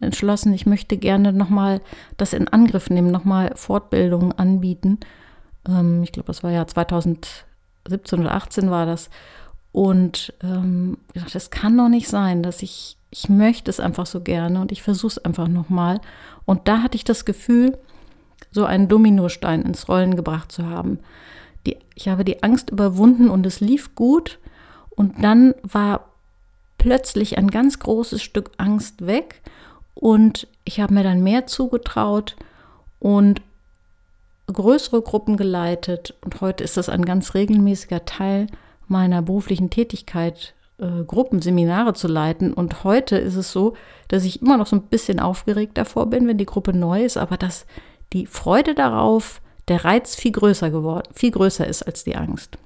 entschlossen, 0.00 0.52
ich 0.52 0.66
möchte 0.66 0.96
gerne 0.96 1.32
nochmal 1.32 1.80
das 2.16 2.32
in 2.32 2.48
Angriff 2.48 2.90
nehmen, 2.90 3.10
nochmal 3.10 3.52
Fortbildungen 3.56 4.32
anbieten. 4.32 5.00
Ähm, 5.66 6.02
ich 6.02 6.12
glaube, 6.12 6.28
das 6.28 6.42
war 6.42 6.50
ja 6.50 6.66
2017 6.66 8.20
oder 8.20 8.30
2018 8.30 8.70
war 8.70 8.86
das. 8.86 9.10
Und 9.72 10.32
ähm, 10.42 10.98
ich 11.12 11.20
dachte, 11.22 11.34
das 11.34 11.50
kann 11.50 11.76
doch 11.76 11.88
nicht 11.88 12.08
sein, 12.08 12.42
dass 12.42 12.62
ich, 12.62 12.96
ich 13.10 13.28
möchte 13.28 13.70
es 13.70 13.80
einfach 13.80 14.06
so 14.06 14.20
gerne 14.20 14.60
und 14.60 14.72
ich 14.72 14.82
versuche 14.82 15.12
es 15.12 15.18
einfach 15.18 15.48
nochmal. 15.48 16.00
Und 16.44 16.68
da 16.68 16.82
hatte 16.82 16.96
ich 16.96 17.04
das 17.04 17.24
Gefühl, 17.24 17.76
so 18.50 18.64
einen 18.64 18.88
Dominostein 18.88 19.62
ins 19.62 19.88
Rollen 19.88 20.16
gebracht 20.16 20.52
zu 20.52 20.66
haben 20.66 21.00
die, 21.66 21.76
ich 21.94 22.08
habe 22.08 22.24
die 22.24 22.42
Angst 22.42 22.70
überwunden 22.70 23.28
und 23.28 23.44
es 23.46 23.60
lief 23.60 23.94
gut. 23.94 24.38
Und 24.90 25.22
dann 25.22 25.54
war 25.62 26.08
plötzlich 26.78 27.36
ein 27.36 27.50
ganz 27.50 27.78
großes 27.78 28.22
Stück 28.22 28.52
Angst 28.56 29.06
weg 29.06 29.42
und 29.94 30.46
ich 30.64 30.80
habe 30.80 30.94
mir 30.94 31.02
dann 31.02 31.22
mehr 31.22 31.46
zugetraut 31.46 32.36
und 32.98 33.40
größere 34.46 35.02
Gruppen 35.02 35.36
geleitet. 35.36 36.14
Und 36.24 36.40
heute 36.40 36.64
ist 36.64 36.76
das 36.76 36.88
ein 36.88 37.04
ganz 37.04 37.34
regelmäßiger 37.34 38.04
Teil 38.04 38.46
meiner 38.88 39.22
beruflichen 39.22 39.70
Tätigkeit, 39.70 40.54
äh, 40.78 41.02
Gruppenseminare 41.04 41.94
zu 41.94 42.08
leiten. 42.08 42.52
Und 42.52 42.84
heute 42.84 43.16
ist 43.16 43.36
es 43.36 43.52
so, 43.52 43.74
dass 44.08 44.24
ich 44.24 44.42
immer 44.42 44.56
noch 44.56 44.66
so 44.66 44.76
ein 44.76 44.82
bisschen 44.82 45.18
aufgeregt 45.18 45.76
davor 45.78 46.06
bin, 46.06 46.28
wenn 46.28 46.38
die 46.38 46.46
Gruppe 46.46 46.72
neu 46.72 47.04
ist, 47.04 47.16
aber 47.16 47.36
dass 47.36 47.66
die 48.12 48.26
Freude 48.26 48.74
darauf, 48.74 49.40
der 49.68 49.84
Reiz 49.84 50.14
viel 50.14 50.32
größer 50.32 50.70
geworden, 50.70 51.08
viel 51.14 51.30
größer 51.30 51.66
ist 51.66 51.82
als 51.82 52.04
die 52.04 52.16
Angst. 52.16 52.58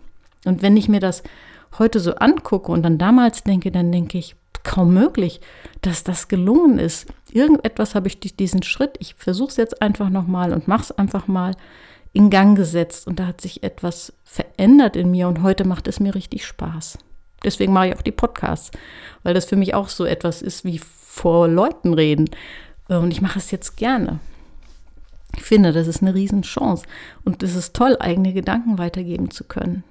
Und 0.45 0.63
wenn 0.63 0.77
ich 0.77 0.89
mir 0.89 1.01
das 1.01 1.23
heute 1.79 2.01
so 2.01 2.15
angucke 2.15 2.71
und 2.73 2.83
dann 2.83 2.99
damals 2.99 3.43
denke, 3.43 3.71
dann 3.71 3.93
denke 3.93 4.19
ich, 4.19 4.37
kaum 4.63 4.93
möglich, 4.93 5.41
dass 5.81 6.05
das 6.05 6.29
gelungen 6.29 6.79
ist. 6.79 7.07
Irgendetwas 7.33 7.95
habe 7.95 8.09
ich 8.09 8.21
durch 8.21 8.37
diesen 8.37 8.63
Schritt, 8.63 8.97
ich 8.99 9.15
versuche 9.15 9.51
es 9.51 9.57
jetzt 9.57 9.83
einfach 9.83 10.11
nochmal 10.11 10.53
und 10.53 10.69
mache 10.69 10.83
es 10.83 10.93
einfach 10.93 11.27
mal, 11.27 11.55
in 12.13 12.29
Gang 12.31 12.57
gesetzt. 12.57 13.07
Und 13.07 13.19
da 13.19 13.27
hat 13.27 13.41
sich 13.41 13.63
etwas 13.63 14.13
verändert 14.25 14.97
in 14.97 15.11
mir 15.11 15.29
und 15.29 15.43
heute 15.43 15.65
macht 15.65 15.87
es 15.89 16.01
mir 16.01 16.15
richtig 16.15 16.45
Spaß. 16.45 16.99
Deswegen 17.45 17.73
mache 17.73 17.89
ich 17.89 17.97
auch 17.97 18.03
die 18.03 18.13
Podcasts, 18.13 18.71
weil 19.23 19.35
das 19.35 19.47
für 19.47 19.57
mich 19.57 19.75
auch 19.75 19.89
so 19.89 20.05
etwas 20.05 20.43
ist 20.43 20.65
wie 20.65 20.79
vor 20.79 21.49
Leuten 21.49 21.95
reden. 21.95 22.29
Und 22.89 23.13
ich 23.13 23.23
mache 23.23 23.39
es 23.39 23.51
jetzt 23.51 23.77
gerne. 23.77 24.19
Finde, 25.51 25.73
das 25.73 25.89
ist 25.89 26.01
eine 26.01 26.15
Riesenchance 26.15 26.87
und 27.25 27.43
es 27.43 27.57
ist 27.57 27.75
toll, 27.75 27.97
eigene 27.99 28.33
Gedanken 28.33 28.79
weitergeben 28.79 29.33
zu 29.33 29.43
können. 29.43 29.83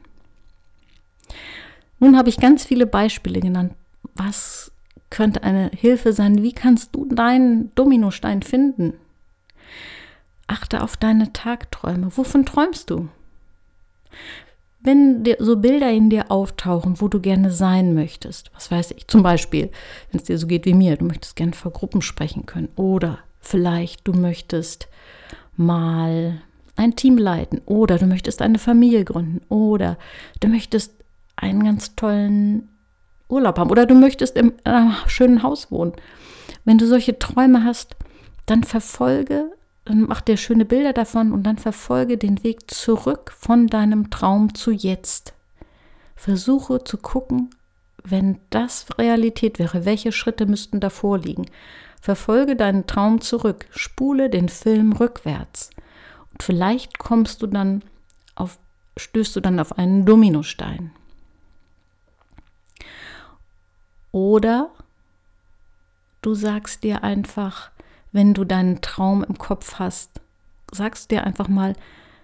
Nun 2.00 2.16
habe 2.18 2.30
ich 2.30 2.38
ganz 2.38 2.64
viele 2.64 2.86
Beispiele 2.86 3.42
genannt. 3.42 3.74
Was 4.16 4.72
könnte 5.10 5.44
eine 5.44 5.70
Hilfe 5.76 6.14
sein? 6.14 6.44
Wie 6.44 6.54
kannst 6.54 6.96
du 6.96 7.04
deinen 7.14 7.76
Dominostein 7.76 8.42
finden? 8.42 8.94
Achte 10.48 10.82
auf 10.82 10.96
deine 10.96 11.34
Tagträume. 11.34 12.16
Wovon 12.16 12.46
träumst 12.46 12.90
du? 12.90 13.10
Wenn 14.80 15.26
dir 15.26 15.36
so 15.40 15.58
Bilder 15.58 15.92
in 15.92 16.10
dir 16.10 16.32
auftauchen, 16.32 17.02
wo 17.02 17.10
du 17.10 17.20
gerne 17.20 17.52
sein 17.52 17.94
möchtest, 17.94 18.50
was 18.54 18.72
weiß 18.72 18.92
ich, 18.92 19.10
zum 19.10 19.24
Beispiel, 19.24 19.72
wenn 20.10 20.22
es 20.22 20.24
dir 20.24 20.38
so 20.38 20.48
geht 20.48 20.66
wie 20.66 20.74
mir, 20.74 20.96
du 20.96 21.04
möchtest 21.04 21.36
gerne 21.36 21.52
vor 21.52 21.74
Gruppen 21.74 22.02
sprechen 22.02 22.46
können 22.46 22.70
oder 22.78 23.20
vielleicht 23.42 24.08
du 24.08 24.14
möchtest 24.14 24.88
mal 25.60 26.42
ein 26.76 26.96
Team 26.96 27.18
leiten 27.18 27.62
oder 27.66 27.98
du 27.98 28.06
möchtest 28.06 28.42
eine 28.42 28.58
Familie 28.58 29.04
gründen 29.04 29.42
oder 29.50 29.98
du 30.40 30.48
möchtest 30.48 30.94
einen 31.36 31.64
ganz 31.64 31.96
tollen 31.96 32.70
Urlaub 33.28 33.60
haben 33.60 33.70
oder 33.70 33.86
du 33.86 33.96
möchtest 33.96 34.38
in 34.38 34.54
einem 34.64 34.96
schönen 35.08 35.44
Haus 35.44 35.72
wohnen. 35.72 35.94
Wenn 36.66 36.78
du 36.78 36.88
solche 36.88 37.20
Träume 37.20 37.64
hast, 37.64 37.96
dann 38.46 38.64
verfolge, 38.64 39.52
dann 39.86 40.02
mach 40.02 40.22
dir 40.22 40.38
schöne 40.38 40.66
Bilder 40.66 40.94
davon 40.94 41.32
und 41.34 41.44
dann 41.44 41.58
verfolge 41.58 42.18
den 42.18 42.44
Weg 42.44 42.72
zurück 42.72 43.34
von 43.38 43.68
deinem 43.68 44.10
Traum 44.10 44.56
zu 44.56 44.72
jetzt. 44.72 45.34
Versuche 46.16 46.84
zu 46.84 46.98
gucken, 46.98 47.50
wenn 48.04 48.40
das 48.50 48.88
Realität 48.98 49.60
wäre, 49.60 49.86
welche 49.86 50.12
Schritte 50.12 50.46
müssten 50.46 50.80
davor 50.80 51.18
liegen. 51.18 51.46
Verfolge 52.02 52.56
deinen 52.56 52.88
Traum 52.88 53.22
zurück, 53.22 53.68
spule 53.72 54.30
den 54.30 54.50
Film 54.50 54.94
rückwärts. 54.94 55.70
Und 56.32 56.44
vielleicht 56.44 56.98
kommst 56.98 57.42
du 57.42 57.48
dann 57.48 57.84
auf, 58.36 58.58
stößt 58.98 59.36
du 59.36 59.40
dann 59.42 59.60
auf 59.60 59.78
einen 59.78 60.06
Dominostein. 60.06 60.92
Oder 64.12 64.72
du 66.22 66.34
sagst 66.34 66.84
dir 66.84 67.04
einfach, 67.04 67.72
wenn 68.12 68.34
du 68.34 68.44
deinen 68.44 68.82
Traum 68.82 69.24
im 69.24 69.38
Kopf 69.38 69.76
hast, 69.76 70.22
sagst 70.72 71.12
dir 71.12 71.24
einfach 71.26 71.48
mal, 71.48 71.76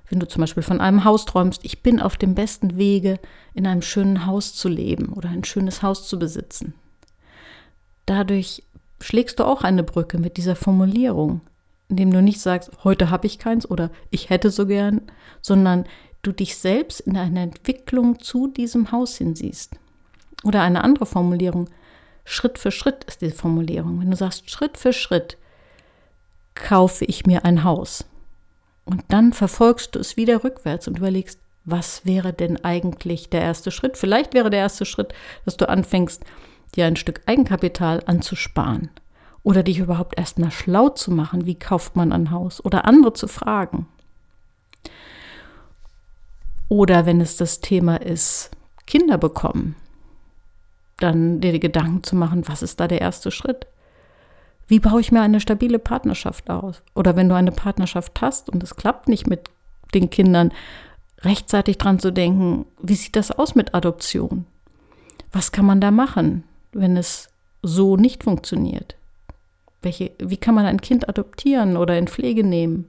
wenn 0.10 0.20
du 0.20 0.28
zum 0.28 0.42
Beispiel 0.42 0.64
von 0.64 0.82
einem 0.82 1.04
Haus 1.04 1.26
träumst, 1.26 1.66
ich 1.66 1.82
bin 1.82 2.00
auf 2.00 2.16
dem 2.16 2.36
besten 2.36 2.78
Wege, 2.78 3.20
in 3.54 3.66
einem 3.66 3.82
schönen 3.82 4.26
Haus 4.26 4.54
zu 4.54 4.70
leben 4.70 5.10
oder 5.10 5.30
ein 5.30 5.44
schönes 5.44 5.82
Haus 5.82 6.08
zu 6.08 6.20
besitzen. 6.20 6.74
Dadurch 8.06 8.64
schlägst 9.02 9.40
du 9.40 9.44
auch 9.44 9.64
eine 9.64 9.84
Brücke 9.84 10.18
mit 10.18 10.38
dieser 10.38 10.56
Formulierung, 10.56 11.42
indem 11.90 12.12
du 12.12 12.22
nicht 12.22 12.40
sagst, 12.40 12.72
heute 12.84 13.10
habe 13.10 13.28
ich 13.28 13.40
keins 13.40 13.70
oder 13.70 13.92
ich 14.10 14.30
hätte 14.30 14.50
so 14.50 14.66
gern, 14.66 15.02
sondern 15.42 15.86
du 16.22 16.32
dich 16.32 16.58
selbst 16.58 17.02
in 17.02 17.18
einer 17.18 17.42
Entwicklung 17.42 18.20
zu 18.20 18.48
diesem 18.48 18.92
Haus 18.92 19.18
hinsiehst. 19.18 19.76
Oder 20.44 20.62
eine 20.62 20.84
andere 20.84 21.06
Formulierung. 21.06 21.70
Schritt 22.24 22.58
für 22.58 22.72
Schritt 22.72 23.04
ist 23.06 23.22
die 23.22 23.32
Formulierung. 23.32 24.00
Wenn 24.00 24.12
du 24.12 24.18
sagst, 24.18 24.50
Schritt 24.50 24.78
für 24.78 24.94
Schritt 24.94 25.38
kaufe 26.56 27.06
ich 27.06 27.26
mir 27.26 27.46
ein 27.46 27.64
Haus. 27.64 28.06
Und 28.86 29.04
dann 29.10 29.34
verfolgst 29.34 29.96
du 29.96 30.00
es 30.00 30.18
wieder 30.18 30.44
rückwärts 30.44 30.88
und 30.88 30.98
überlegst, 30.98 31.40
was 31.66 32.06
wäre 32.06 32.32
denn 32.32 32.64
eigentlich 32.64 33.30
der 33.30 33.42
erste 33.42 33.72
Schritt? 33.72 33.98
Vielleicht 33.98 34.34
wäre 34.36 34.52
der 34.52 34.60
erste 34.60 34.86
Schritt, 34.86 35.14
dass 35.46 35.58
du 35.58 35.68
anfängst, 35.68 36.24
dir 36.76 36.86
ein 36.86 36.96
Stück 36.96 37.22
Eigenkapital 37.26 38.04
anzusparen 38.06 38.90
oder 39.44 39.64
dich 39.64 39.80
überhaupt 39.80 40.18
erstmal 40.18 40.52
schlau 40.52 40.90
zu 40.90 41.12
machen, 41.12 41.46
wie 41.46 41.56
kauft 41.56 41.96
man 41.96 42.12
ein 42.12 42.32
Haus 42.32 42.64
oder 42.64 42.86
andere 42.86 43.14
zu 43.14 43.28
fragen. 43.28 43.88
Oder 46.68 47.06
wenn 47.06 47.22
es 47.22 47.38
das 47.38 47.62
Thema 47.62 47.98
ist, 47.98 48.52
Kinder 48.88 49.18
bekommen, 49.18 49.76
dann 51.00 51.42
dir 51.42 51.52
die 51.52 51.60
Gedanken 51.60 52.04
zu 52.04 52.16
machen, 52.16 52.48
was 52.48 52.62
ist 52.62 52.80
da 52.80 52.88
der 52.88 53.02
erste 53.02 53.32
Schritt? 53.32 53.68
Wie 54.68 54.80
baue 54.80 55.02
ich 55.02 55.12
mir 55.12 55.22
eine 55.22 55.40
stabile 55.40 55.78
Partnerschaft 55.78 56.50
aus? 56.50 56.82
Oder 56.96 57.16
wenn 57.16 57.30
du 57.30 57.36
eine 57.36 57.52
Partnerschaft 57.52 58.20
hast 58.22 58.50
und 58.50 58.64
es 58.64 58.76
klappt 58.76 59.08
nicht 59.08 59.28
mit 59.28 59.50
den 59.94 60.10
Kindern, 60.10 60.52
rechtzeitig 61.22 61.78
dran 61.78 62.00
zu 62.00 62.12
denken, 62.12 62.66
wie 62.82 62.96
sieht 62.96 63.16
das 63.16 63.32
aus 63.32 63.54
mit 63.54 63.76
Adoption? 63.76 64.46
Was 65.32 65.52
kann 65.52 65.66
man 65.66 65.82
da 65.82 65.92
machen, 65.92 66.44
wenn 66.76 66.98
es 66.98 67.30
so 67.62 67.98
nicht 67.98 68.24
funktioniert? 68.24 68.96
Welche, 69.82 70.12
wie 70.20 70.38
kann 70.38 70.56
man 70.56 70.66
ein 70.66 70.82
Kind 70.82 71.10
adoptieren 71.10 71.78
oder 71.78 71.98
in 71.98 72.08
Pflege 72.08 72.44
nehmen? 72.44 72.88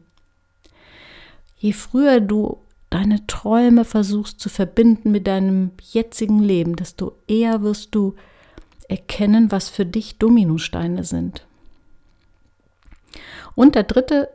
Je 1.58 1.72
früher 1.72 2.20
du 2.20 2.58
deine 2.90 3.26
Träume 3.26 3.84
versuchst 3.84 4.40
zu 4.40 4.48
verbinden 4.48 5.10
mit 5.10 5.26
deinem 5.26 5.72
jetzigen 5.82 6.42
Leben, 6.42 6.76
desto 6.76 7.14
eher 7.26 7.62
wirst 7.62 7.94
du 7.94 8.14
erkennen, 8.88 9.50
was 9.50 9.68
für 9.68 9.86
dich 9.86 10.18
Dominosteine 10.18 11.04
sind. 11.04 11.44
Und 13.54 13.74
der 13.74 13.84
dritte 13.84 14.28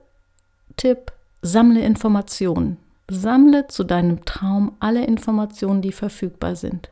Tipp, 0.77 1.11
sammle 1.41 1.81
Informationen. 1.81 2.77
Sammle 3.09 3.67
zu 3.67 3.83
deinem 3.83 4.25
Traum 4.25 4.73
alle 4.79 5.05
Informationen, 5.05 5.81
die 5.81 5.91
verfügbar 5.91 6.55
sind. 6.55 6.89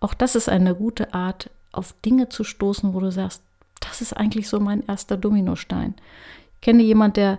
Auch 0.00 0.14
das 0.14 0.34
ist 0.34 0.48
eine 0.48 0.74
gute 0.74 1.12
Art, 1.14 1.50
auf 1.72 1.94
Dinge 2.04 2.28
zu 2.28 2.44
stoßen, 2.44 2.94
wo 2.94 3.00
du 3.00 3.10
sagst, 3.10 3.42
das 3.80 4.00
ist 4.00 4.16
eigentlich 4.16 4.48
so 4.48 4.60
mein 4.60 4.84
erster 4.86 5.16
Dominostein. 5.16 5.94
Ich 6.54 6.60
kenne 6.60 6.82
jemand, 6.82 7.16
der, 7.16 7.38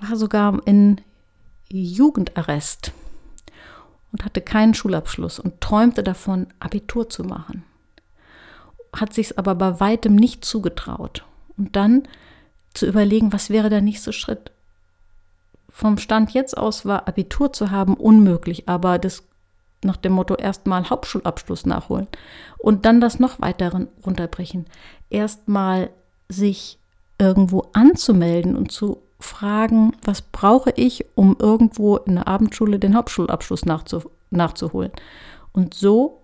war 0.00 0.16
sogar 0.16 0.60
in 0.66 1.00
Jugendarrest 1.68 2.92
und 4.12 4.24
hatte 4.24 4.40
keinen 4.40 4.74
Schulabschluss 4.74 5.38
und 5.38 5.60
träumte 5.60 6.02
davon, 6.02 6.46
Abitur 6.60 7.08
zu 7.08 7.24
machen. 7.24 7.64
Hat 8.94 9.12
sich 9.12 9.30
es 9.30 9.38
aber 9.38 9.54
bei 9.54 9.80
weitem 9.80 10.14
nicht 10.14 10.44
zugetraut. 10.44 11.24
Und 11.56 11.76
dann 11.76 12.02
zu 12.74 12.86
überlegen, 12.86 13.32
was 13.32 13.50
wäre 13.50 13.70
der 13.70 13.80
nächste 13.80 14.12
Schritt. 14.12 14.52
Vom 15.68 15.98
Stand 15.98 16.32
jetzt 16.32 16.56
aus 16.56 16.84
war 16.84 17.08
Abitur 17.08 17.52
zu 17.52 17.70
haben 17.70 17.94
unmöglich, 17.94 18.68
aber 18.68 18.98
das 18.98 19.24
nach 19.82 19.96
dem 19.96 20.12
Motto 20.12 20.34
erstmal 20.34 20.88
Hauptschulabschluss 20.88 21.66
nachholen 21.66 22.08
und 22.58 22.84
dann 22.84 23.00
das 23.00 23.18
noch 23.18 23.40
weiter 23.40 23.86
runterbrechen. 24.04 24.66
Erstmal 25.10 25.90
sich 26.28 26.78
irgendwo 27.18 27.68
anzumelden 27.72 28.56
und 28.56 28.72
zu 28.72 28.98
fragen, 29.20 29.92
was 30.02 30.22
brauche 30.22 30.72
ich, 30.76 31.04
um 31.14 31.36
irgendwo 31.38 31.96
in 31.96 32.16
der 32.16 32.28
Abendschule 32.28 32.78
den 32.78 32.96
Hauptschulabschluss 32.96 33.64
nachzu 33.64 34.02
nachzuholen. 34.30 34.90
Und 35.52 35.74
so 35.74 36.22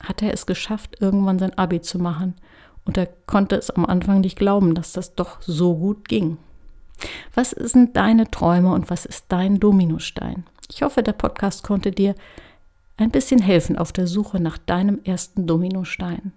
hat 0.00 0.22
er 0.22 0.32
es 0.32 0.46
geschafft, 0.46 1.00
irgendwann 1.00 1.38
sein 1.38 1.56
Abi 1.58 1.80
zu 1.80 1.98
machen. 1.98 2.34
Und 2.84 2.96
er 2.96 3.06
konnte 3.26 3.56
es 3.56 3.70
am 3.70 3.84
Anfang 3.84 4.20
nicht 4.20 4.38
glauben, 4.38 4.74
dass 4.74 4.92
das 4.92 5.14
doch 5.14 5.42
so 5.42 5.74
gut 5.76 6.08
ging. 6.08 6.38
Was 7.34 7.50
sind 7.50 7.96
deine 7.96 8.30
Träume 8.30 8.72
und 8.72 8.90
was 8.90 9.04
ist 9.04 9.26
dein 9.28 9.60
Dominostein? 9.60 10.44
Ich 10.70 10.82
hoffe, 10.82 11.02
der 11.02 11.12
Podcast 11.12 11.62
konnte 11.62 11.90
dir 11.90 12.14
ein 12.98 13.10
bisschen 13.10 13.40
helfen 13.40 13.78
auf 13.78 13.92
der 13.92 14.06
Suche 14.06 14.40
nach 14.40 14.58
deinem 14.58 15.00
ersten 15.04 15.46
Dominostein. 15.46 16.32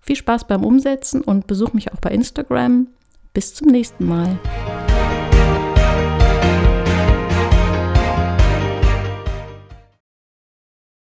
Viel 0.00 0.16
Spaß 0.16 0.46
beim 0.46 0.64
Umsetzen 0.64 1.22
und 1.22 1.48
besuch 1.48 1.72
mich 1.72 1.92
auch 1.92 2.00
bei 2.00 2.10
Instagram 2.10 2.86
bis 3.32 3.54
zum 3.54 3.68
nächsten 3.68 4.06
Mal. 4.06 4.38